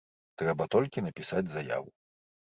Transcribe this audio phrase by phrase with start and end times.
[0.41, 1.89] Трэба толькі напісаць заяву.